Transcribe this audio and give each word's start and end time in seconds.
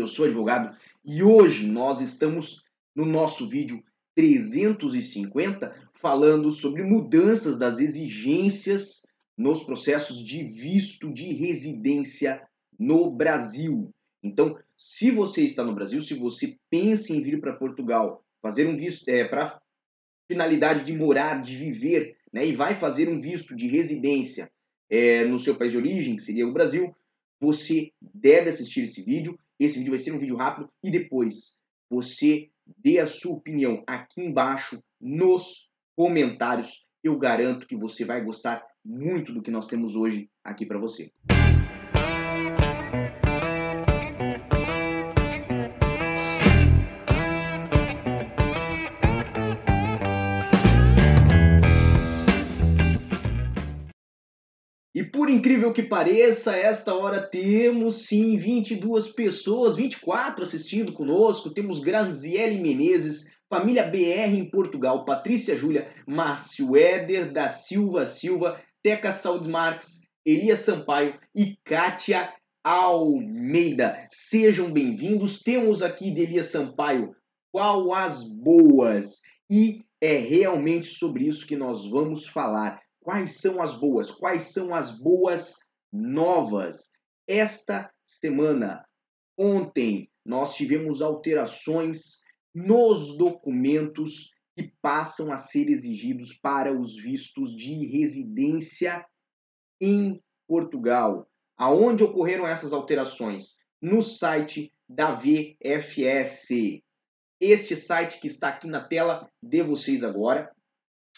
eu 0.00 0.08
sou 0.08 0.24
advogado 0.24 0.76
e 1.04 1.22
hoje 1.22 1.66
nós 1.66 2.00
estamos 2.00 2.64
no 2.94 3.04
nosso 3.04 3.48
vídeo 3.48 3.82
350 4.14 5.74
falando 5.94 6.50
sobre 6.50 6.82
mudanças 6.82 7.58
das 7.58 7.78
exigências 7.78 9.02
nos 9.36 9.62
processos 9.62 10.24
de 10.24 10.42
visto 10.42 11.12
de 11.12 11.32
residência 11.32 12.42
no 12.78 13.10
Brasil. 13.10 13.90
Então, 14.22 14.58
se 14.76 15.10
você 15.10 15.42
está 15.42 15.64
no 15.64 15.74
Brasil, 15.74 16.02
se 16.02 16.14
você 16.14 16.56
pensa 16.68 17.12
em 17.12 17.22
vir 17.22 17.40
para 17.40 17.56
Portugal, 17.56 18.24
fazer 18.42 18.66
um 18.66 18.76
visto 18.76 19.08
é, 19.08 19.24
para 19.24 19.60
finalidade 20.26 20.84
de 20.84 20.92
morar, 20.92 21.40
de 21.40 21.56
viver, 21.56 22.16
né, 22.32 22.46
e 22.46 22.52
vai 22.52 22.74
fazer 22.74 23.08
um 23.08 23.18
visto 23.18 23.54
de 23.54 23.66
residência 23.66 24.50
é, 24.88 25.24
no 25.24 25.38
seu 25.38 25.54
país 25.56 25.72
de 25.72 25.78
origem, 25.78 26.16
que 26.16 26.22
seria 26.22 26.46
o 26.46 26.52
Brasil, 26.52 26.94
você 27.40 27.90
deve 28.00 28.50
assistir 28.50 28.84
esse 28.84 29.02
vídeo. 29.02 29.38
Esse 29.60 29.76
vídeo 29.76 29.90
vai 29.90 29.98
ser 29.98 30.14
um 30.14 30.18
vídeo 30.18 30.36
rápido 30.36 30.70
e 30.82 30.90
depois 30.90 31.60
você 31.90 32.48
dê 32.78 32.98
a 32.98 33.06
sua 33.06 33.34
opinião 33.34 33.84
aqui 33.86 34.22
embaixo 34.22 34.82
nos 34.98 35.70
comentários. 35.94 36.86
Eu 37.04 37.18
garanto 37.18 37.66
que 37.66 37.76
você 37.76 38.02
vai 38.02 38.24
gostar 38.24 38.64
muito 38.82 39.34
do 39.34 39.42
que 39.42 39.50
nós 39.50 39.66
temos 39.66 39.94
hoje 39.94 40.30
aqui 40.42 40.64
para 40.64 40.78
você. 40.78 41.12
Por 55.30 55.36
incrível 55.36 55.72
que 55.72 55.84
pareça, 55.84 56.56
esta 56.56 56.92
hora 56.92 57.22
temos 57.22 58.04
sim 58.06 58.36
22 58.36 59.10
pessoas, 59.10 59.76
24 59.76 60.42
assistindo 60.42 60.92
conosco. 60.92 61.54
Temos 61.54 61.78
Granziele 61.78 62.60
Menezes, 62.60 63.26
família 63.48 63.84
BR 63.84 64.34
em 64.34 64.50
Portugal, 64.50 65.04
Patrícia 65.04 65.56
Júlia, 65.56 65.88
Márcio 66.04 66.76
Éder 66.76 67.30
da 67.30 67.48
Silva 67.48 68.06
Silva, 68.06 68.60
Teca 68.82 69.12
Saúde 69.12 69.48
Marques, 69.48 70.00
Elias 70.26 70.58
Sampaio 70.58 71.16
e 71.32 71.56
Kátia 71.64 72.34
Almeida. 72.64 74.08
Sejam 74.10 74.72
bem-vindos. 74.72 75.38
Temos 75.38 75.80
aqui 75.80 76.10
de 76.10 76.22
Elias 76.22 76.46
Sampaio 76.46 77.14
qual 77.52 77.94
as 77.94 78.24
boas. 78.24 79.20
E 79.48 79.84
é 80.00 80.16
realmente 80.18 80.88
sobre 80.88 81.28
isso 81.28 81.46
que 81.46 81.54
nós 81.54 81.88
vamos 81.88 82.26
falar. 82.26 82.80
Quais 83.00 83.40
são 83.40 83.62
as 83.62 83.78
boas? 83.78 84.10
Quais 84.10 84.52
são 84.52 84.74
as 84.74 84.90
boas 84.90 85.54
novas? 85.92 86.90
Esta 87.26 87.90
semana, 88.06 88.84
ontem, 89.38 90.10
nós 90.24 90.54
tivemos 90.54 91.00
alterações 91.00 92.20
nos 92.54 93.16
documentos 93.16 94.30
que 94.56 94.72
passam 94.82 95.32
a 95.32 95.36
ser 95.36 95.68
exigidos 95.68 96.34
para 96.34 96.78
os 96.78 96.96
vistos 96.96 97.56
de 97.56 97.86
residência 97.86 99.04
em 99.80 100.22
Portugal. 100.46 101.26
Aonde 101.56 102.04
ocorreram 102.04 102.46
essas 102.46 102.72
alterações? 102.72 103.56
No 103.80 104.02
site 104.02 104.74
da 104.88 105.14
VFS. 105.14 106.82
Este 107.40 107.76
site 107.76 108.20
que 108.20 108.26
está 108.26 108.48
aqui 108.48 108.66
na 108.66 108.84
tela 108.84 109.30
de 109.42 109.62
vocês 109.62 110.04
agora. 110.04 110.54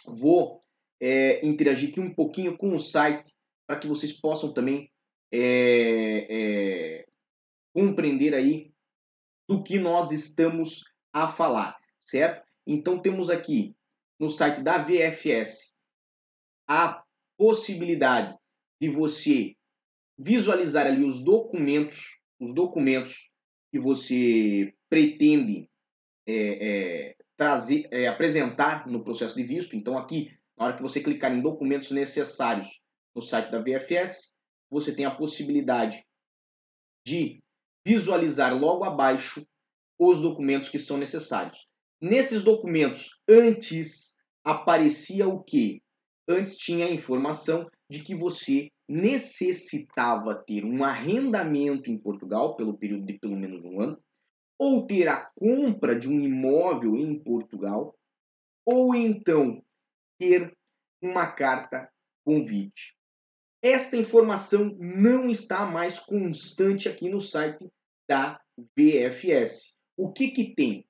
Vou 0.07 0.62
é, 1.03 1.45
interagir 1.45 1.91
aqui 1.91 1.99
um 1.99 2.15
pouquinho 2.15 2.57
com 2.57 2.77
o 2.77 2.79
site 2.79 3.35
para 3.67 3.77
que 3.77 3.89
vocês 3.89 4.13
possam 4.13 4.53
também 4.53 4.89
é, 5.33 6.27
é, 6.31 7.07
compreender 7.75 8.35
aí 8.35 8.73
do 9.49 9.65
que 9.65 9.79
nós 9.79 10.13
estamos 10.13 10.85
a 11.13 11.27
falar, 11.27 11.77
certo? 11.99 12.47
Então 12.65 13.03
temos 13.03 13.31
aqui 13.31 13.75
no 14.17 14.31
site 14.31 14.63
da 14.63 14.79
VFS 14.79 15.77
a 16.69 17.03
possibilidade 17.37 18.39
de 18.81 18.89
você 18.89 19.57
visualizar 20.17 20.87
ali 20.87 21.05
os 21.05 21.25
documentos, 21.25 22.21
os 22.39 22.55
documentos 22.55 23.29
que 23.73 23.81
você 23.81 24.73
pretende 24.89 25.69
é, 26.25 26.35
é, 26.35 27.17
trazer, 27.37 27.89
é, 27.91 28.07
apresentar 28.07 28.87
no 28.87 29.03
processo 29.03 29.35
de 29.35 29.43
visto. 29.43 29.75
Então 29.75 29.99
aqui 29.99 30.31
na 30.63 30.69
hora 30.69 30.77
que 30.77 30.83
você 30.83 31.03
clicar 31.03 31.33
em 31.33 31.43
documentos 31.43 31.91
necessários 31.91 32.81
no 33.17 33.21
site 33.21 33.51
da 33.51 33.59
VFS, 33.59 34.33
você 34.71 34.95
tem 34.95 35.05
a 35.05 35.11
possibilidade 35.15 36.07
de 37.05 37.43
visualizar 37.85 38.57
logo 38.57 38.85
abaixo 38.85 39.45
os 39.99 40.21
documentos 40.21 40.69
que 40.69 40.79
são 40.79 40.97
necessários. 40.97 41.67
Nesses 42.01 42.45
documentos, 42.45 43.21
antes 43.29 44.19
aparecia 44.45 45.27
o 45.27 45.43
que? 45.43 45.83
Antes 46.29 46.57
tinha 46.57 46.87
a 46.87 46.93
informação 46.93 47.69
de 47.91 48.01
que 48.05 48.15
você 48.15 48.69
necessitava 48.89 50.45
ter 50.47 50.65
um 50.65 50.85
arrendamento 50.85 51.91
em 51.91 51.99
Portugal 51.99 52.55
pelo 52.55 52.79
período 52.79 53.05
de 53.05 53.19
pelo 53.19 53.37
menos 53.37 53.65
um 53.65 53.81
ano, 53.81 53.99
ou 54.57 54.87
ter 54.87 55.09
a 55.09 55.29
compra 55.35 55.99
de 55.99 56.09
um 56.09 56.21
imóvel 56.21 56.97
em 56.97 57.19
Portugal, 57.19 57.93
ou 58.65 58.95
então 58.95 59.61
ter 60.23 60.57
uma 61.03 61.27
carta 61.33 61.91
convite. 62.25 62.97
Esta 63.61 63.97
informação 63.97 64.77
não 64.79 65.29
está 65.29 65.67
mais 65.67 65.99
constante 65.99 66.89
aqui 66.89 67.09
no 67.09 67.21
site 67.21 67.69
da 68.09 68.41
VFS. 68.79 69.77
O 69.97 70.13
que, 70.13 70.29
que 70.31 70.55
tem? 70.55 70.87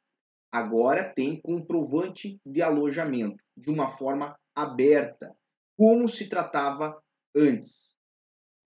Agora 0.53 1.03
tem 1.15 1.41
comprovante 1.41 2.38
de 2.44 2.60
alojamento 2.60 3.43
de 3.56 3.70
uma 3.70 3.88
forma 3.88 4.38
aberta, 4.54 5.34
como 5.78 6.10
se 6.10 6.28
tratava 6.28 7.03
antes. 7.34 7.97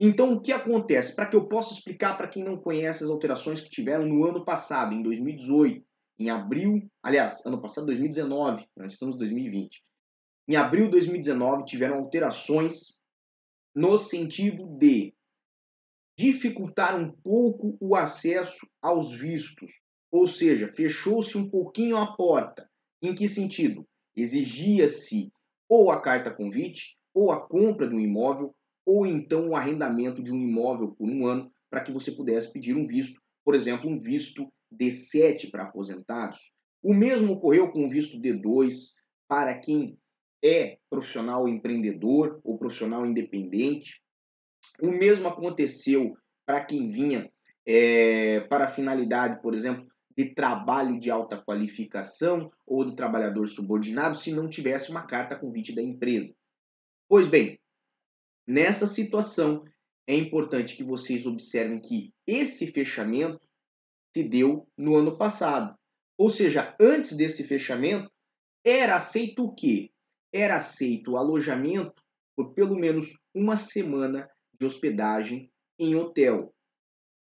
Então, 0.00 0.32
o 0.32 0.40
que 0.40 0.50
acontece? 0.50 1.14
Para 1.14 1.26
que 1.26 1.36
eu 1.36 1.46
possa 1.46 1.74
explicar 1.74 2.16
para 2.16 2.26
quem 2.26 2.42
não 2.42 2.56
conhece 2.56 3.04
as 3.04 3.10
alterações 3.10 3.60
que 3.60 3.70
tiveram 3.70 4.04
no 4.04 4.24
ano 4.24 4.44
passado, 4.44 4.92
em 4.92 5.00
2018, 5.00 5.86
em 6.18 6.28
abril, 6.28 6.90
aliás, 7.04 7.46
ano 7.46 7.62
passado, 7.62 7.86
2019, 7.86 8.66
nós 8.76 8.94
estamos 8.94 9.14
em 9.14 9.18
2020. 9.18 9.86
Em 10.48 10.54
abril 10.54 10.84
de 10.84 10.92
2019, 10.92 11.64
tiveram 11.64 11.96
alterações 11.96 13.00
no 13.74 13.98
sentido 13.98 14.64
de 14.78 15.12
dificultar 16.16 16.98
um 16.98 17.10
pouco 17.10 17.76
o 17.80 17.96
acesso 17.96 18.66
aos 18.80 19.12
vistos, 19.12 19.72
ou 20.10 20.26
seja, 20.26 20.68
fechou-se 20.68 21.36
um 21.36 21.50
pouquinho 21.50 21.96
a 21.96 22.16
porta. 22.16 22.70
Em 23.02 23.14
que 23.14 23.28
sentido? 23.28 23.86
Exigia-se 24.14 25.30
ou 25.68 25.90
a 25.90 26.00
carta 26.00 26.32
convite, 26.32 26.96
ou 27.12 27.32
a 27.32 27.46
compra 27.46 27.88
de 27.88 27.94
um 27.94 28.00
imóvel, 28.00 28.54
ou 28.86 29.04
então 29.04 29.48
o 29.48 29.56
arrendamento 29.56 30.22
de 30.22 30.32
um 30.32 30.40
imóvel 30.40 30.92
por 30.92 31.08
um 31.08 31.26
ano, 31.26 31.50
para 31.68 31.80
que 31.80 31.92
você 31.92 32.12
pudesse 32.12 32.52
pedir 32.52 32.76
um 32.76 32.86
visto, 32.86 33.20
por 33.44 33.54
exemplo, 33.54 33.90
um 33.90 33.98
visto 33.98 34.50
D7 34.72 35.50
para 35.50 35.64
aposentados. 35.64 36.52
O 36.82 36.94
mesmo 36.94 37.32
ocorreu 37.32 37.70
com 37.72 37.84
o 37.84 37.88
visto 37.88 38.16
D2 38.18 38.92
para 39.28 39.58
quem 39.58 39.98
é 40.44 40.78
profissional 40.88 41.48
empreendedor 41.48 42.40
ou 42.44 42.58
profissional 42.58 43.06
independente. 43.06 44.00
O 44.80 44.90
mesmo 44.90 45.28
aconteceu 45.28 46.16
para 46.44 46.64
quem 46.64 46.90
vinha 46.90 47.30
é, 47.66 48.40
para 48.48 48.66
a 48.66 48.68
finalidade, 48.68 49.40
por 49.42 49.54
exemplo, 49.54 49.86
de 50.16 50.34
trabalho 50.34 50.98
de 50.98 51.10
alta 51.10 51.36
qualificação 51.36 52.50
ou 52.66 52.84
de 52.84 52.96
trabalhador 52.96 53.46
subordinado, 53.46 54.16
se 54.16 54.32
não 54.32 54.48
tivesse 54.48 54.90
uma 54.90 55.06
carta 55.06 55.36
convite 55.36 55.74
da 55.74 55.82
empresa. 55.82 56.34
Pois 57.08 57.26
bem, 57.26 57.60
nessa 58.46 58.86
situação 58.86 59.62
é 60.06 60.14
importante 60.14 60.76
que 60.76 60.84
vocês 60.84 61.26
observem 61.26 61.80
que 61.80 62.14
esse 62.26 62.68
fechamento 62.68 63.46
se 64.14 64.22
deu 64.22 64.66
no 64.76 64.94
ano 64.96 65.18
passado. 65.18 65.76
Ou 66.16 66.30
seja, 66.30 66.74
antes 66.80 67.14
desse 67.14 67.44
fechamento, 67.44 68.10
era 68.64 68.96
aceito 68.96 69.44
o 69.44 69.54
quê? 69.54 69.90
Era 70.36 70.56
aceito 70.56 71.12
o 71.12 71.16
alojamento 71.16 72.02
por 72.36 72.52
pelo 72.52 72.76
menos 72.76 73.18
uma 73.34 73.56
semana 73.56 74.28
de 74.58 74.66
hospedagem 74.66 75.50
em 75.78 75.94
hotel. 75.94 76.54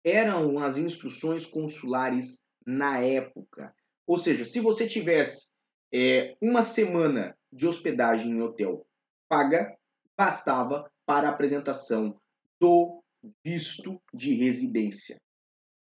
Eram 0.05 0.59
as 0.59 0.77
instruções 0.77 1.45
consulares 1.45 2.43
na 2.67 2.99
época. 3.01 3.75
Ou 4.07 4.17
seja, 4.17 4.45
se 4.45 4.61
você 4.61 4.87
tivesse 4.87 5.51
é, 5.93 6.37
uma 6.41 6.63
semana 6.63 7.37
de 7.53 7.67
hospedagem 7.67 8.31
em 8.31 8.43
hotel 8.43 8.87
paga, 9.29 9.77
bastava 10.17 10.91
para 11.07 11.29
a 11.29 11.33
apresentação 11.33 12.19
do 12.61 13.03
visto 13.45 14.01
de 14.13 14.35
residência. 14.35 15.17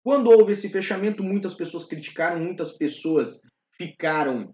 Quando 0.03 0.29
houve 0.29 0.53
esse 0.53 0.69
fechamento, 0.69 1.23
muitas 1.23 1.53
pessoas 1.53 1.85
criticaram, 1.85 2.39
muitas 2.39 2.71
pessoas 2.71 3.41
ficaram 3.75 4.51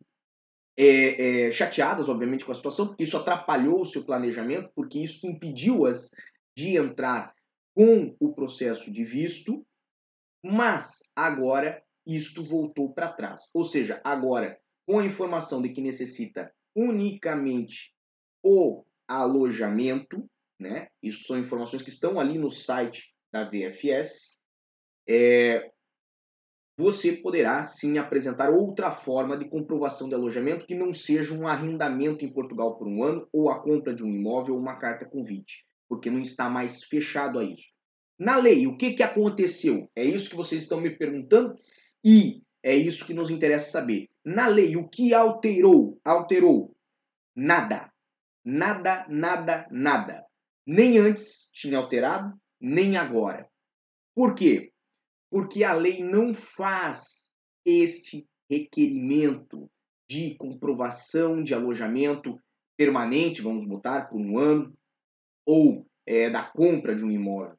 é, 0.77 1.45
é, 1.47 1.51
chateadas, 1.51 2.09
obviamente, 2.09 2.43
com 2.43 2.51
a 2.51 2.55
situação, 2.55 2.87
porque 2.87 3.03
isso 3.03 3.17
atrapalhou 3.17 3.81
o 3.81 3.85
seu 3.85 4.03
planejamento, 4.03 4.69
porque 4.75 4.99
isso 4.99 5.25
impediu-as 5.25 6.11
de 6.55 6.75
entrar 6.75 7.33
com 7.73 8.15
o 8.19 8.33
processo 8.33 8.89
de 8.91 9.03
visto, 9.03 9.65
Mas 10.43 11.01
agora 11.15 11.83
isto 12.05 12.43
voltou 12.43 12.93
para 12.93 13.11
trás. 13.11 13.49
Ou 13.53 13.63
seja, 13.63 13.99
agora 14.03 14.59
com 14.85 14.99
a 14.99 15.05
informação 15.05 15.61
de 15.61 15.69
que 15.69 15.81
necessita 15.81 16.53
unicamente 16.75 17.95
o 18.43 18.85
alojamento, 19.07 20.29
né? 20.59 20.89
Isso 21.01 21.23
são 21.25 21.39
informações 21.39 21.81
que 21.81 21.89
estão 21.89 22.19
ali 22.19 22.37
no 22.37 22.51
site 22.51 23.13
da 23.31 23.43
VFS. 23.43 24.37
É, 25.07 25.71
você 26.77 27.13
poderá 27.13 27.63
sim 27.63 27.97
apresentar 27.97 28.49
outra 28.49 28.91
forma 28.91 29.37
de 29.37 29.49
comprovação 29.49 30.09
de 30.09 30.15
alojamento 30.15 30.65
que 30.65 30.75
não 30.75 30.93
seja 30.93 31.33
um 31.33 31.47
arrendamento 31.47 32.25
em 32.25 32.31
Portugal 32.31 32.77
por 32.77 32.87
um 32.87 33.01
ano 33.03 33.27
ou 33.31 33.49
a 33.49 33.61
compra 33.61 33.93
de 33.93 34.03
um 34.03 34.09
imóvel 34.09 34.55
ou 34.55 34.59
uma 34.59 34.75
carta 34.75 35.05
convite, 35.05 35.65
porque 35.87 36.11
não 36.11 36.19
está 36.19 36.49
mais 36.49 36.83
fechado 36.83 37.39
a 37.39 37.43
isso. 37.43 37.73
Na 38.19 38.37
lei, 38.37 38.67
o 38.67 38.77
que, 38.77 38.93
que 38.93 39.03
aconteceu? 39.03 39.89
É 39.95 40.03
isso 40.03 40.29
que 40.29 40.35
vocês 40.35 40.63
estão 40.63 40.79
me 40.81 40.89
perguntando 40.89 41.55
e 42.03 42.41
é 42.61 42.75
isso 42.75 43.05
que 43.05 43.13
nos 43.13 43.29
interessa 43.29 43.71
saber. 43.71 44.09
Na 44.23 44.47
lei, 44.47 44.75
o 44.75 44.87
que 44.87 45.13
alterou? 45.13 45.99
Alterou 46.03 46.75
nada. 47.35 47.91
Nada, 48.43 49.05
nada, 49.09 49.67
nada. 49.71 50.25
Nem 50.65 50.97
antes 50.97 51.49
tinha 51.53 51.77
alterado, 51.77 52.33
nem 52.59 52.97
agora. 52.97 53.47
Por 54.13 54.33
quê? 54.33 54.71
Porque 55.29 55.63
a 55.63 55.73
lei 55.73 56.03
não 56.03 56.33
faz 56.33 57.33
este 57.65 58.27
requerimento 58.49 59.69
de 60.09 60.35
comprovação 60.35 61.41
de 61.41 61.53
alojamento 61.53 62.39
permanente, 62.77 63.41
vamos 63.41 63.67
botar, 63.67 64.07
por 64.07 64.19
um 64.19 64.37
ano, 64.37 64.73
ou 65.45 65.85
é, 66.05 66.29
da 66.29 66.43
compra 66.43 66.95
de 66.95 67.03
um 67.03 67.11
imóvel. 67.11 67.55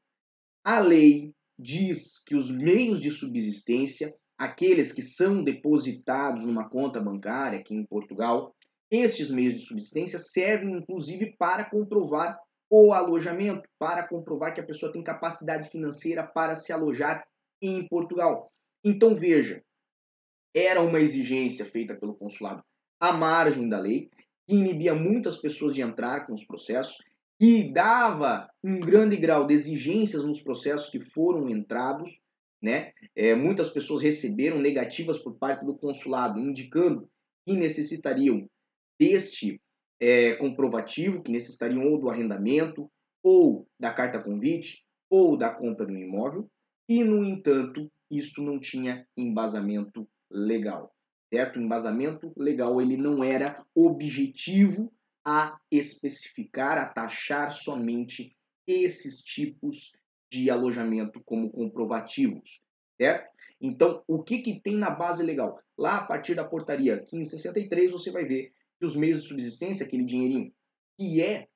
A 0.65 0.79
lei 0.79 1.33
diz 1.59 2.23
que 2.25 2.35
os 2.35 2.51
meios 2.51 3.01
de 3.01 3.11
subsistência, 3.11 4.15
aqueles 4.39 4.93
que 4.93 5.03
são 5.03 5.43
depositados 5.43 6.45
numa 6.45 6.69
conta 6.69 7.01
bancária 7.01 7.59
aqui 7.59 7.75
em 7.75 7.87
Portugal, 7.87 8.55
estes 8.91 9.31
meios 9.31 9.55
de 9.55 9.61
subsistência 9.61 10.19
servem 10.19 10.77
inclusive 10.77 11.35
para 11.37 11.69
comprovar 11.69 12.39
o 12.71 12.93
alojamento, 12.93 13.69
para 13.79 14.07
comprovar 14.07 14.55
que 14.55 14.61
a 14.61 14.67
pessoa 14.67 14.93
tem 14.93 15.03
capacidade 15.03 15.69
financeira 15.71 16.25
para 16.25 16.55
se 16.55 16.73
alojar 16.73 17.25
em 17.61 17.87
Portugal. 17.87 18.51
Então 18.85 19.15
veja, 19.15 19.63
era 20.55 20.81
uma 20.81 21.01
exigência 21.01 21.65
feita 21.65 21.95
pelo 21.95 22.15
consulado 22.15 22.63
à 23.01 23.13
margem 23.13 23.69
da 23.69 23.79
lei, 23.79 24.09
que 24.47 24.55
inibia 24.55 24.95
muitas 24.95 25.37
pessoas 25.37 25.75
de 25.75 25.83
entrar 25.83 26.27
com 26.27 26.33
os 26.33 26.45
processos, 26.45 26.97
que 27.39 27.71
dava 27.73 28.49
um 28.65 28.81
grande 28.81 29.17
grau 29.17 29.47
de 29.47 29.53
exigências 29.53 30.25
nos 30.25 30.41
processos 30.41 30.89
que 30.89 31.01
foram 31.01 31.49
entrados, 31.51 32.19
né? 32.63 32.93
É, 33.15 33.35
muitas 33.35 33.69
pessoas 33.69 34.01
receberam 34.01 34.59
negativas 34.59 35.19
por 35.19 35.37
parte 35.37 35.65
do 35.65 35.77
consulado, 35.77 36.41
indicando 36.41 37.07
que 37.47 37.55
necessitariam 37.55 38.49
deste 38.99 39.61
é, 40.01 40.35
comprovativo, 40.37 41.23
que 41.23 41.31
necessitariam 41.31 41.87
ou 41.87 41.99
do 41.99 42.09
arrendamento, 42.09 42.91
ou 43.23 43.69
da 43.79 43.93
carta 43.93 44.23
convite, 44.23 44.85
ou 45.11 45.37
da 45.37 45.51
compra 45.51 45.85
do 45.85 45.95
imóvel 45.95 46.49
e, 46.89 47.03
no 47.03 47.25
entanto, 47.25 47.91
isto 48.11 48.43
não 48.43 48.59
tinha 48.59 49.07
embasamento 49.17 50.09
legal. 50.31 50.95
Certo? 51.33 51.59
O 51.59 51.63
embasamento 51.63 52.33
legal 52.37 52.81
ele 52.81 52.97
não 52.97 53.25
era 53.25 53.65
objetivo 53.75 54.93
a 55.25 55.59
especificar, 55.71 56.79
a 56.79 56.87
taxar 56.87 57.51
somente 57.51 58.37
esses 58.67 59.23
tipos 59.23 59.93
de 60.31 60.51
alojamento 60.51 61.21
como 61.25 61.51
comprovativos, 61.51 62.63
certo? 62.97 63.29
Então, 63.61 64.03
o 64.07 64.23
que, 64.23 64.39
que 64.39 64.61
tem 64.61 64.77
na 64.77 64.91
base 64.91 65.23
legal? 65.23 65.61
Lá, 65.77 65.99
a 65.99 66.07
partir 66.07 66.35
da 66.35 66.45
portaria 66.45 66.97
1563, 66.97 67.91
você 67.91 68.11
vai 68.11 68.25
ver 68.25 68.53
que 68.79 68.85
os 68.85 68.95
meios 68.95 69.23
de 69.23 69.29
subsistência, 69.29 69.87
aquele 69.87 70.05
dinheirinho 70.05 70.53
que 70.99 71.23
é 71.23 71.49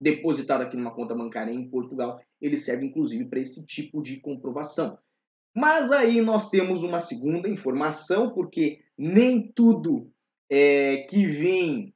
depositado 0.00 0.62
aqui 0.62 0.76
numa 0.76 0.94
conta 0.94 1.14
bancária 1.14 1.52
em 1.52 1.68
Portugal, 1.68 2.20
ele 2.40 2.56
serve 2.56 2.86
inclusive 2.86 3.24
para 3.26 3.40
esse 3.40 3.64
tipo 3.66 4.02
de 4.02 4.20
comprovação. 4.20 4.98
Mas 5.54 5.90
aí 5.90 6.20
nós 6.20 6.50
temos 6.50 6.82
uma 6.82 7.00
segunda 7.00 7.48
informação, 7.48 8.32
porque 8.32 8.80
nem 8.96 9.50
tudo 9.52 10.10
é, 10.50 10.98
que 11.08 11.26
vem 11.26 11.94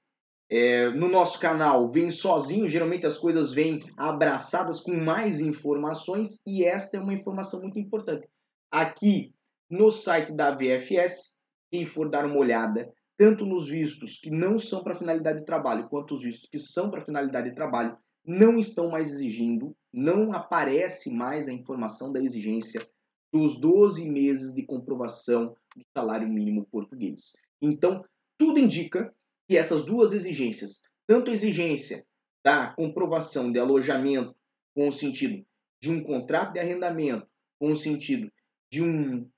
é, 0.51 0.91
no 0.91 1.09
nosso 1.09 1.39
canal 1.41 1.89
vem 1.89 2.11
sozinho, 2.11 2.69
geralmente 2.69 3.07
as 3.07 3.17
coisas 3.17 3.55
vêm 3.55 3.83
abraçadas 3.97 4.81
com 4.81 4.93
mais 4.93 5.41
informações, 5.41 6.43
e 6.47 6.63
esta 6.63 6.99
é 6.99 7.01
uma 7.01 7.15
informação 7.15 7.63
muito 7.63 7.79
importante. 7.79 8.29
Aqui 8.71 9.35
no 9.71 9.91
site 9.91 10.31
da 10.33 10.51
VFS, 10.51 11.39
quem 11.71 11.87
for 11.87 12.11
dar 12.11 12.27
uma 12.27 12.37
olhada, 12.37 12.93
tanto 13.17 13.47
nos 13.47 13.67
vistos 13.67 14.19
que 14.19 14.31
não 14.31 14.59
são 14.59 14.83
para 14.85 14.95
finalidade 14.95 15.41
de 15.41 15.47
trabalho, 15.47 15.89
quanto 15.89 16.13
os 16.13 16.23
vistos 16.23 16.49
que 16.51 16.59
são 16.59 16.91
para 16.91 17.05
finalidade 17.05 17.49
de 17.49 17.55
trabalho, 17.55 17.97
não 18.25 18.59
estão 18.59 18.91
mais 18.91 19.09
exigindo, 19.09 19.77
não 19.93 20.33
aparece 20.33 21.11
mais 21.11 21.49
a 21.49 21.53
informação 21.53 22.13
da 22.13 22.21
exigência 22.21 22.87
dos 23.33 23.61
12 23.61 24.09
meses 24.09 24.55
de 24.55 24.65
comprovação 24.65 25.57
do 25.75 25.83
salário 25.97 26.29
mínimo 26.29 26.67
português. 26.71 27.33
Então, 27.61 28.05
tudo 28.39 28.59
indica 28.59 29.15
que 29.49 29.57
essas 29.57 29.85
duas 29.85 30.13
exigências, 30.13 30.83
tanto 31.07 31.31
a 31.31 31.35
exigência 31.35 32.05
da 32.45 32.73
comprovação 32.75 33.51
de 33.51 33.59
alojamento 33.59 34.35
com 34.75 34.89
o 34.89 34.93
sentido 34.93 35.45
de 35.81 35.91
um 35.91 36.03
contrato 36.03 36.53
de 36.53 36.61
arrendamento, 36.61 37.27
com 37.59 37.73
o 37.73 37.77
sentido 37.77 38.31
de, 38.71 38.83
um, 38.83 39.29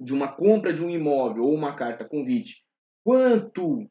de 0.00 0.12
uma 0.12 0.32
compra 0.32 0.72
de 0.72 0.82
um 0.82 0.90
imóvel 0.90 1.44
ou 1.44 1.54
uma 1.54 1.74
carta 1.74 2.08
convite, 2.08 2.64
quanto 3.04 3.88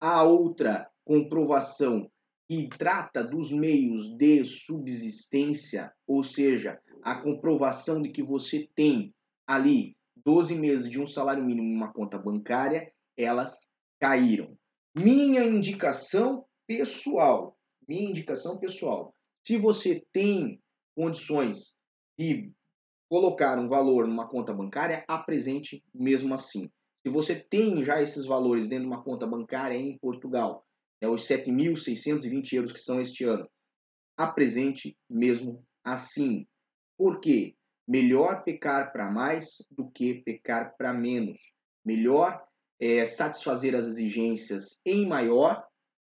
a 0.00 0.22
outra 0.22 0.90
comprovação 1.04 2.10
que 2.48 2.68
trata 2.68 3.24
dos 3.24 3.50
meios 3.50 4.16
de 4.16 4.44
subsistência, 4.44 5.92
ou 6.06 6.22
seja, 6.22 6.80
a 7.02 7.20
comprovação 7.20 8.00
de 8.00 8.10
que 8.10 8.22
você 8.22 8.68
tem 8.74 9.14
ali 9.46 9.96
12 10.24 10.54
meses 10.54 10.90
de 10.90 11.00
um 11.00 11.06
salário 11.06 11.44
mínimo 11.44 11.68
em 11.68 11.76
uma 11.76 11.92
conta 11.92 12.18
bancária, 12.18 12.92
elas 13.16 13.70
caíram. 14.00 14.56
Minha 14.94 15.44
indicação 15.44 16.44
pessoal, 16.66 17.56
minha 17.88 18.10
indicação 18.10 18.58
pessoal, 18.58 19.14
se 19.46 19.56
você 19.56 20.04
tem 20.12 20.60
condições 20.96 21.78
de 22.18 22.50
colocar 23.08 23.58
um 23.58 23.68
valor 23.68 24.06
numa 24.06 24.28
conta 24.28 24.52
bancária, 24.52 25.04
apresente 25.06 25.84
mesmo 25.94 26.34
assim. 26.34 26.70
Se 27.04 27.12
você 27.12 27.36
tem 27.36 27.84
já 27.84 28.02
esses 28.02 28.26
valores 28.26 28.66
dentro 28.66 28.88
de 28.88 28.90
uma 28.92 29.04
conta 29.04 29.26
bancária 29.26 29.76
em 29.76 29.96
Portugal, 29.98 30.65
é 31.00 31.08
os 31.08 31.26
7.620 31.26 32.52
euros 32.54 32.72
que 32.72 32.78
são 32.78 33.00
este 33.00 33.24
ano. 33.24 33.48
Apresente 34.16 34.96
mesmo 35.08 35.64
assim. 35.84 36.46
Por 36.96 37.20
quê? 37.20 37.54
Melhor 37.86 38.42
pecar 38.42 38.92
para 38.92 39.10
mais 39.10 39.64
do 39.70 39.90
que 39.90 40.22
pecar 40.22 40.74
para 40.76 40.92
menos. 40.92 41.38
Melhor 41.84 42.42
é, 42.80 43.04
satisfazer 43.06 43.74
as 43.74 43.86
exigências 43.86 44.80
em 44.84 45.06
maior 45.06 45.64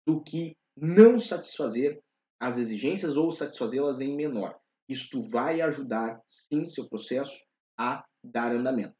do 0.07 0.23
que 0.23 0.57
não 0.77 1.19
satisfazer 1.19 2.01
as 2.41 2.59
exigências 2.59 3.17
ou 3.17 3.31
satisfazê-las 3.31 4.01
em 4.01 4.15
menor. 4.15 4.59
Isto 4.89 5.21
vai 5.31 5.61
ajudar, 5.61 6.21
sim, 6.27 6.65
seu 6.65 6.89
processo 6.89 7.45
a 7.79 8.05
dar 8.23 8.53
andamento. 8.53 8.95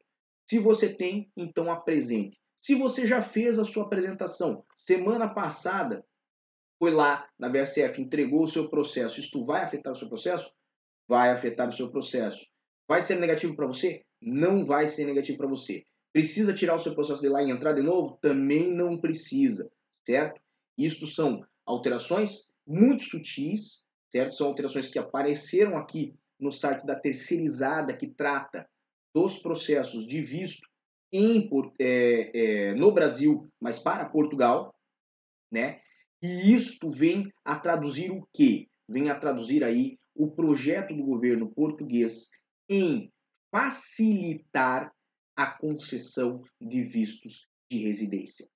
Se 0.49 0.59
você 0.59 0.93
tem, 0.93 1.31
então 1.35 1.69
apresente. 1.69 2.39
Se 2.67 2.75
você 2.75 3.07
já 3.07 3.21
fez 3.21 3.57
a 3.57 3.63
sua 3.63 3.83
apresentação 3.85 4.61
semana 4.75 5.25
passada, 5.25 6.05
foi 6.77 6.91
lá 6.91 7.25
na 7.39 7.47
VSF, 7.47 8.01
entregou 8.01 8.43
o 8.43 8.47
seu 8.47 8.69
processo, 8.69 9.21
isto 9.21 9.41
vai 9.45 9.63
afetar 9.63 9.93
o 9.93 9.95
seu 9.95 10.09
processo? 10.09 10.51
Vai 11.07 11.29
afetar 11.29 11.69
o 11.69 11.71
seu 11.71 11.89
processo. 11.89 12.45
Vai 12.85 13.01
ser 13.01 13.21
negativo 13.21 13.55
para 13.55 13.67
você? 13.67 14.03
Não 14.21 14.65
vai 14.65 14.85
ser 14.85 15.05
negativo 15.05 15.37
para 15.37 15.47
você. 15.47 15.85
Precisa 16.11 16.53
tirar 16.53 16.75
o 16.75 16.79
seu 16.79 16.93
processo 16.93 17.21
de 17.21 17.29
lá 17.29 17.41
e 17.41 17.49
entrar 17.49 17.71
de 17.71 17.81
novo? 17.81 18.19
Também 18.21 18.69
não 18.69 18.99
precisa, 18.99 19.71
certo? 20.05 20.41
Isto 20.77 21.07
são 21.07 21.47
alterações 21.65 22.49
muito 22.67 23.05
sutis, 23.05 23.85
certo? 24.11 24.35
São 24.35 24.45
alterações 24.45 24.89
que 24.89 24.99
apareceram 24.99 25.77
aqui 25.77 26.13
no 26.37 26.51
site 26.51 26.85
da 26.85 26.99
terceirizada 26.99 27.95
que 27.95 28.07
trata 28.07 28.69
dos 29.15 29.39
processos 29.39 30.05
de 30.05 30.21
visto 30.21 30.67
em, 31.11 31.49
é, 31.79 32.31
é, 32.33 32.73
no 32.75 32.91
Brasil, 32.91 33.49
mas 33.59 33.79
para 33.79 34.05
Portugal, 34.05 34.75
né? 35.51 35.81
E 36.21 36.53
isto 36.53 36.89
vem 36.89 37.31
a 37.45 37.55
traduzir 37.57 38.11
o 38.11 38.27
quê? 38.33 38.67
Vem 38.89 39.09
a 39.09 39.15
traduzir 39.15 39.63
aí 39.63 39.99
o 40.15 40.31
projeto 40.31 40.95
do 40.95 41.03
governo 41.03 41.51
português 41.51 42.29
em 42.69 43.11
facilitar 43.51 44.91
a 45.35 45.45
concessão 45.45 46.41
de 46.59 46.83
vistos 46.83 47.47
de 47.69 47.77
residência. 47.77 48.47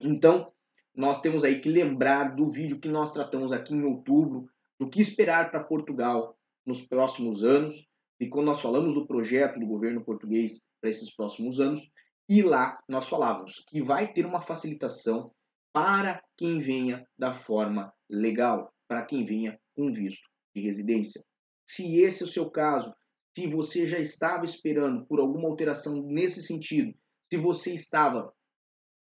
Então, 0.00 0.52
nós 0.94 1.20
temos 1.20 1.42
aí 1.42 1.60
que 1.60 1.68
lembrar 1.68 2.34
do 2.36 2.50
vídeo 2.50 2.78
que 2.78 2.88
nós 2.88 3.12
tratamos 3.12 3.50
aqui 3.50 3.74
em 3.74 3.82
outubro, 3.82 4.48
do 4.78 4.88
que 4.88 5.00
esperar 5.00 5.50
para 5.50 5.64
Portugal 5.64 6.38
nos 6.64 6.82
próximos 6.82 7.42
anos, 7.42 7.86
e 8.22 8.28
quando 8.28 8.46
nós 8.46 8.60
falamos 8.60 8.94
do 8.94 9.04
projeto 9.04 9.58
do 9.58 9.66
governo 9.66 10.04
português 10.04 10.68
para 10.80 10.88
esses 10.88 11.12
próximos 11.12 11.58
anos, 11.58 11.80
e 12.28 12.40
lá 12.40 12.78
nós 12.88 13.08
falávamos 13.08 13.64
que 13.66 13.82
vai 13.82 14.12
ter 14.12 14.24
uma 14.24 14.40
facilitação 14.40 15.32
para 15.72 16.22
quem 16.36 16.60
venha 16.60 17.04
da 17.18 17.32
forma 17.32 17.92
legal, 18.08 18.72
para 18.86 19.04
quem 19.04 19.24
venha 19.24 19.58
com 19.74 19.90
visto 19.90 20.22
de 20.54 20.62
residência. 20.62 21.20
Se 21.66 22.00
esse 22.00 22.22
é 22.22 22.26
o 22.26 22.28
seu 22.28 22.48
caso, 22.48 22.94
se 23.36 23.48
você 23.48 23.86
já 23.86 23.98
estava 23.98 24.44
esperando 24.44 25.04
por 25.06 25.18
alguma 25.18 25.48
alteração 25.48 26.00
nesse 26.00 26.44
sentido, 26.44 26.94
se 27.22 27.36
você 27.36 27.72
estava 27.72 28.32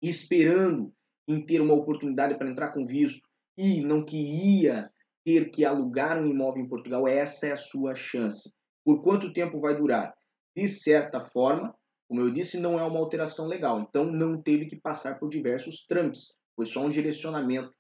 esperando 0.02 0.94
em 1.28 1.46
ter 1.46 1.60
uma 1.60 1.74
oportunidade 1.74 2.38
para 2.38 2.50
entrar 2.50 2.72
com 2.72 2.86
visto 2.86 3.28
e 3.58 3.82
não 3.82 4.06
queria 4.06 4.90
ter 5.26 5.50
que 5.50 5.66
alugar 5.66 6.18
um 6.18 6.28
imóvel 6.28 6.64
em 6.64 6.70
Portugal, 6.70 7.06
essa 7.10 7.48
é 7.48 7.52
a 7.52 7.58
sua 7.58 7.94
chance. 7.94 8.50
Por 8.86 9.02
quanto 9.04 9.34
tempo 9.34 9.60
vai 9.60 9.76
durar? 9.76 10.14
De 10.56 10.68
certa 10.68 11.22
forma, 11.22 11.76
como 12.08 12.22
eu 12.22 12.32
disse, 12.32 12.60
não 12.60 12.78
é 12.78 12.84
uma 12.84 13.00
alteração 13.00 13.48
legal, 13.48 13.80
então 13.80 14.06
não 14.06 14.42
teve 14.42 14.66
que 14.66 14.76
passar 14.76 15.18
por 15.18 15.30
diversos 15.30 15.86
trâmites. 15.86 16.34
Foi 16.56 16.66
só 16.66 16.82
um 16.82 16.90
direcionamento 16.90 17.74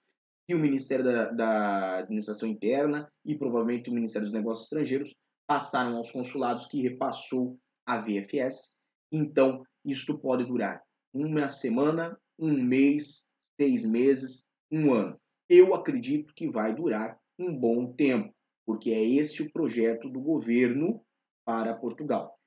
que 0.47 0.55
o 0.55 0.59
Ministério 0.59 1.03
da, 1.03 1.31
da 1.31 1.97
Administração 1.97 2.47
Interna 2.47 3.11
e 3.25 3.37
provavelmente 3.37 3.89
o 3.89 3.93
Ministério 3.93 4.25
dos 4.25 4.33
Negócios 4.33 4.65
Estrangeiros 4.65 5.13
passaram 5.45 5.97
aos 5.97 6.11
consulados 6.11 6.65
que 6.67 6.81
repassou 6.81 7.57
a 7.85 7.99
VFS. 7.99 8.77
Então, 9.11 9.63
isto 9.83 10.17
pode 10.17 10.45
durar 10.45 10.81
uma 11.13 11.49
semana, 11.49 12.17
um 12.39 12.53
mês, 12.53 13.29
seis 13.59 13.85
meses, 13.85 14.45
um 14.71 14.93
ano. 14.93 15.19
Eu 15.49 15.75
acredito 15.75 16.33
que 16.33 16.49
vai 16.49 16.73
durar 16.73 17.19
um 17.37 17.53
bom 17.53 17.91
tempo, 17.93 18.33
porque 18.65 18.91
é 18.91 19.03
este 19.03 19.43
o 19.43 19.51
projeto 19.51 20.09
do 20.09 20.19
governo 20.19 21.03
para 21.45 21.75
Portugal. 21.75 22.37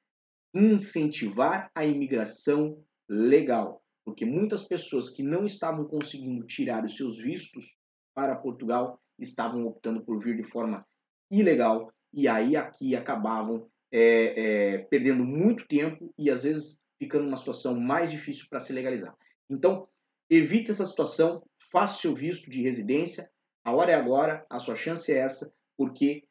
Incentivar 0.54 1.70
a 1.74 1.84
imigração 1.84 2.82
legal, 3.08 3.82
porque 4.04 4.24
muitas 4.24 4.64
pessoas 4.64 5.10
que 5.10 5.22
não 5.22 5.44
estavam 5.44 5.86
conseguindo 5.86 6.46
tirar 6.46 6.84
os 6.84 6.96
seus 6.96 7.18
vistos 7.18 7.76
para 8.14 8.36
Portugal 8.36 9.00
estavam 9.18 9.66
optando 9.66 10.04
por 10.04 10.22
vir 10.22 10.36
de 10.36 10.44
forma 10.44 10.86
ilegal 11.30 11.92
e 12.12 12.28
aí 12.28 12.56
aqui 12.56 12.94
acabavam 12.94 13.68
é, 13.92 14.02
é, 14.02 14.78
perdendo 14.78 15.24
muito 15.24 15.66
tempo 15.66 16.12
e 16.18 16.30
às 16.30 16.42
vezes 16.44 16.84
ficando 16.98 17.24
numa 17.24 17.36
situação 17.36 17.78
mais 17.78 18.10
difícil 18.10 18.46
para 18.48 18.60
se 18.60 18.72
legalizar. 18.72 19.14
Então, 19.50 19.88
evite 20.30 20.70
essa 20.70 20.86
situação, 20.86 21.42
faça 21.70 22.00
seu 22.00 22.14
visto 22.14 22.48
de 22.50 22.62
residência, 22.62 23.28
a 23.64 23.72
hora 23.72 23.92
é 23.92 23.94
agora, 23.94 24.46
a 24.50 24.58
sua 24.58 24.74
chance 24.74 25.12
é 25.12 25.18
essa, 25.18 25.52
porque 25.76 26.24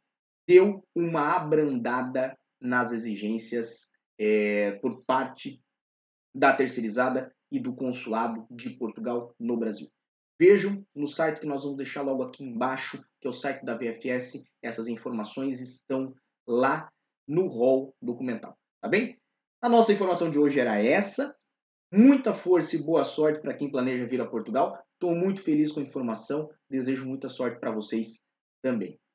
deu 0.48 0.86
uma 0.96 1.36
abrandada 1.36 2.38
nas 2.60 2.92
exigências 2.92 3.92
é, 4.20 4.74
por 4.74 5.04
parte 5.06 5.62
da 6.34 6.54
terceirizada 6.54 7.34
e 7.52 7.60
do 7.60 7.76
consulado 7.76 8.48
de 8.50 8.72
Portugal 8.72 9.36
no 9.40 9.58
Brasil. 9.58 9.92
Vejam 10.40 10.84
no 10.96 11.08
site 11.08 11.40
que 11.40 11.46
nós 11.46 11.64
vamos 11.64 11.78
deixar 11.78 12.02
logo 12.02 12.24
aqui 12.24 12.44
embaixo, 12.44 13.04
que 13.22 13.28
é 13.28 13.30
o 13.30 13.34
site 13.34 13.64
da 13.64 13.78
VFS, 13.78 14.44
essas 14.62 14.88
informações 14.88 15.62
estão 15.62 16.16
lá 16.48 16.90
no 17.28 17.48
rol 17.48 17.96
documental, 18.02 18.58
tá 18.82 18.90
bem? 18.90 19.20
A 19.62 19.70
nossa 19.70 19.94
informação 19.94 20.30
de 20.30 20.38
hoje 20.38 20.60
era 20.60 20.82
essa. 20.82 21.34
Muita 21.92 22.34
força 22.34 22.76
e 22.76 22.84
boa 22.84 23.06
sorte 23.06 23.40
para 23.40 23.54
quem 23.54 23.72
planeja 23.72 24.08
vir 24.08 24.20
a 24.20 24.28
Portugal. 24.28 24.78
Estou 24.94 25.16
muito 25.16 25.44
feliz 25.44 25.72
com 25.72 25.80
a 25.80 25.84
informação. 25.84 26.50
Desejo 26.70 27.06
muita 27.06 27.30
sorte 27.30 27.60
para 27.60 27.72
vocês 27.72 28.28
também. 28.62 29.00